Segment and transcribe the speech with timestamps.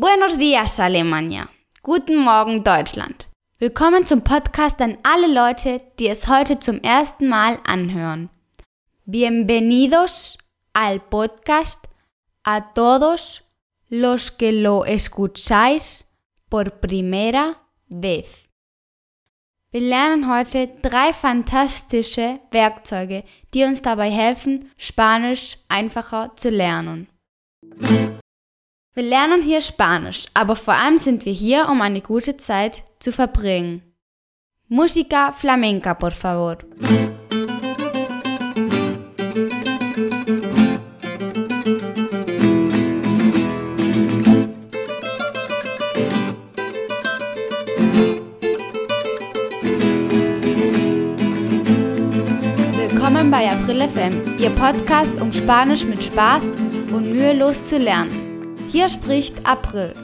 [0.00, 1.50] Buenos días, Alemania.
[1.82, 3.26] Guten Morgen, Deutschland.
[3.58, 8.30] Willkommen zum Podcast an alle Leute, die es heute zum ersten Mal anhören.
[9.06, 10.38] Bienvenidos
[10.72, 11.88] al podcast
[12.44, 13.42] a todos
[13.88, 16.04] los que lo escucháis
[16.48, 17.56] por primera
[17.88, 18.48] vez.
[19.72, 27.08] Wir lernen heute drei fantastische Werkzeuge, die uns dabei helfen, Spanisch einfacher zu lernen.
[28.98, 33.12] Wir lernen hier Spanisch, aber vor allem sind wir hier, um eine gute Zeit zu
[33.12, 33.80] verbringen.
[34.68, 36.58] Música flamenca, por favor.
[52.76, 56.42] Willkommen bei April FM, Ihr Podcast, um Spanisch mit Spaß
[56.90, 58.27] und mühelos zu lernen.
[58.70, 59.94] Hier spricht April.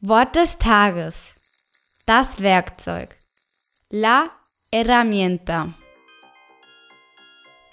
[0.00, 2.04] Wort des Tages.
[2.06, 3.08] Das Werkzeug.
[3.90, 4.28] La
[4.70, 5.72] herramienta.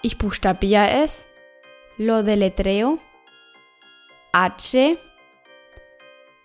[0.00, 1.26] Ich buchstabiere es.
[1.98, 2.98] Lo deletreo.
[4.32, 4.96] H.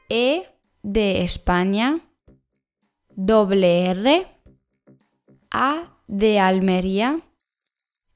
[0.10, 0.42] E
[0.84, 1.98] de España.
[3.08, 4.26] Doble R.
[5.50, 7.22] A de Almería.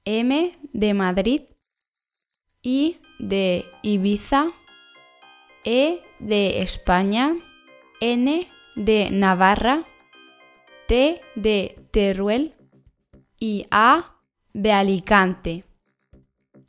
[0.04, 1.44] M de Madrid.
[2.62, 4.52] I de Ibiza.
[5.68, 7.36] E de España,
[8.00, 9.84] N de Navarra,
[10.88, 12.54] T de Teruel
[13.40, 14.16] y A
[14.54, 15.64] de Alicante.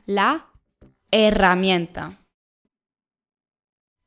[0.07, 0.47] La
[1.11, 2.17] herramienta.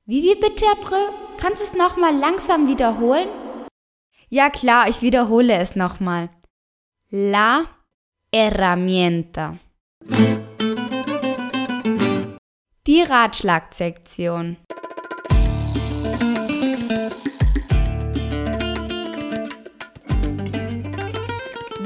[0.06, 1.10] Wie bitte, April?
[1.38, 3.28] Kannst du es nochmal langsam wiederholen?
[4.28, 6.30] Ja klar, ich wiederhole es nochmal.
[7.10, 7.66] La
[8.32, 9.56] herramienta.
[12.88, 14.56] Die Ratschlagsektion.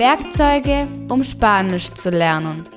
[0.05, 2.69] Werkzeuge, um Spanisch zu lernen.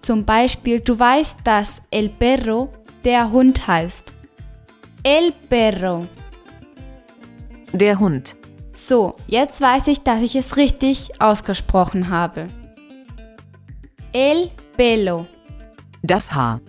[0.00, 2.72] zum Beispiel du weißt, dass el perro
[3.04, 4.04] der Hund heißt.
[5.02, 6.06] El perro.
[7.72, 8.34] Der Hund.
[8.80, 12.46] So, jetzt weiß ich, dass ich es richtig ausgesprochen habe.
[14.12, 15.26] El pelo.
[16.04, 16.60] Das Haar.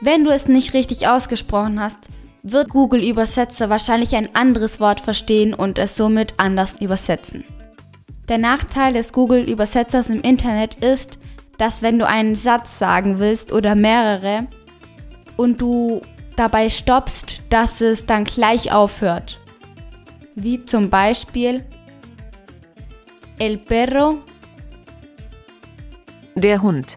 [0.00, 2.08] Wenn du es nicht richtig ausgesprochen hast,
[2.44, 7.42] wird Google Übersetzer wahrscheinlich ein anderes Wort verstehen und es somit anders übersetzen.
[8.28, 11.18] Der Nachteil des Google Übersetzers im Internet ist,
[11.58, 14.46] dass wenn du einen Satz sagen willst oder mehrere
[15.36, 16.00] und du
[16.36, 19.40] dabei stoppst, dass es dann gleich aufhört
[20.42, 21.64] wie zum Beispiel
[23.38, 24.18] El perro,
[26.34, 26.96] Der Hund.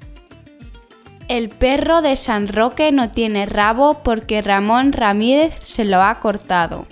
[1.28, 6.86] el perro de San Roque no tiene rabo porque Ramón Ramírez se lo ha cortado.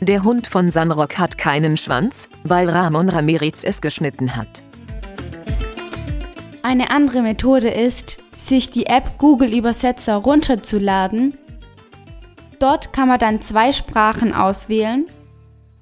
[0.00, 4.62] Der Hund von San Roque hat keinen Schwanz, weil Ramon Ramirez es geschnitten hat.
[6.62, 11.36] Eine andere Methode ist, sich die App Google Übersetzer runterzuladen.
[12.58, 15.06] Dort kann man dann zwei Sprachen auswählen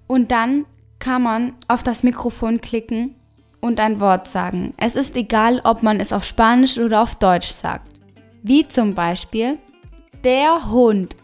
[0.06, 0.66] und dann
[0.98, 3.14] kann man auf das Mikrofon klicken
[3.60, 4.74] und ein Wort sagen.
[4.76, 7.90] Es ist egal, ob man es auf Spanisch oder auf Deutsch sagt.
[8.42, 9.58] Wie zum Beispiel
[10.22, 11.16] der Hund.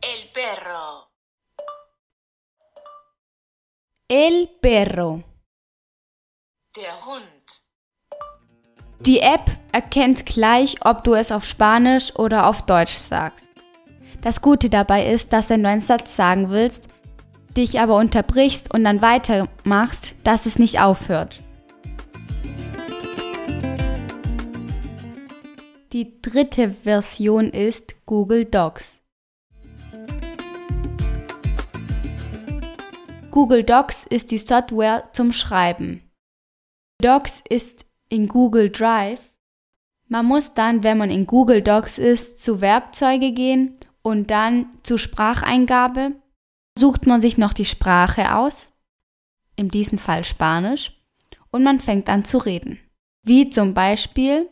[0.00, 1.06] El perro.
[4.08, 5.22] El perro.
[6.76, 7.24] Der Hund.
[9.00, 13.51] Die App erkennt gleich, ob du es auf Spanisch oder auf Deutsch sagst.
[14.22, 16.88] Das Gute dabei ist, dass wenn du einen Satz sagen willst,
[17.56, 21.42] dich aber unterbrichst und dann weitermachst, dass es nicht aufhört.
[25.92, 29.02] Die dritte Version ist Google Docs.
[33.32, 36.00] Google Docs ist die Software zum Schreiben.
[37.00, 39.32] Docs ist in Google Drive.
[40.06, 44.98] Man muss dann, wenn man in Google Docs ist, zu Werkzeuge gehen und dann zu
[44.98, 46.12] Spracheingabe.
[46.78, 48.72] Sucht man sich noch die Sprache aus,
[49.56, 50.98] in diesem Fall Spanisch,
[51.50, 52.78] und man fängt an zu reden.
[53.22, 54.48] Wie zum Beispiel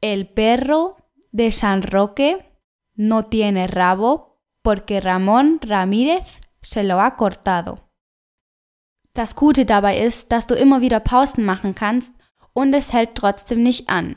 [0.00, 0.96] El perro
[1.32, 2.44] de San Roque
[2.96, 7.78] no tiene rabo porque Ramón Ramírez se lo ha cortado.
[9.14, 12.14] Das Gute dabei ist, dass du immer wieder Pausen machen kannst
[12.52, 14.16] und es hält trotzdem nicht an.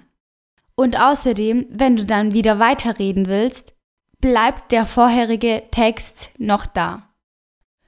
[0.75, 3.74] Und außerdem, wenn du dann wieder weiterreden willst,
[4.24, 7.10] bleibt der vorherige Text noch da.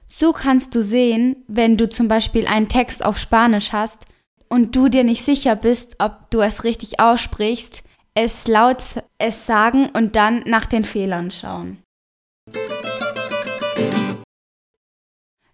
[0.06, 4.04] So kannst du sehen, wenn du zum Beispiel einen Text auf Spanisch hast
[4.50, 7.82] und du dir nicht sicher bist, ob du es richtig aussprichst,
[8.14, 8.82] es laut
[9.16, 11.82] es sagen und dann nach den Fehlern schauen.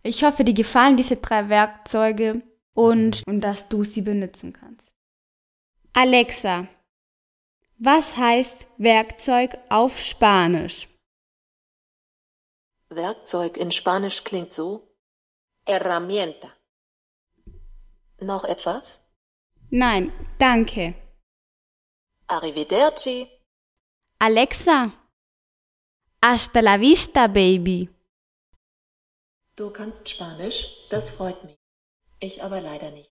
[0.03, 2.43] Ich hoffe, dir gefallen diese drei Werkzeuge
[2.75, 4.89] und, und dass du sie benutzen kannst.
[5.93, 6.67] Alexa,
[7.85, 10.89] was heißt Werkzeug auf Spanisch?
[12.89, 14.69] Werkzeug in Spanisch klingt so.
[15.67, 16.51] Herramienta.
[18.21, 18.85] Noch etwas?
[19.71, 20.95] Nein, danke.
[22.29, 23.29] Arrivederci.
[24.19, 24.93] Alexa,
[26.23, 27.89] hasta la vista, Baby.
[29.57, 31.59] Du kannst Spanisch, das freut mich.
[32.21, 33.13] Ich aber leider nicht.